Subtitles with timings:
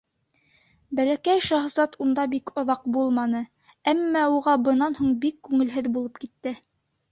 [0.99, 3.43] Бәләкәй шаһзат унда бик оҙаҡ булманы,
[3.93, 6.59] әммә уға бынан һуң бик күңелһеҙ булып китте.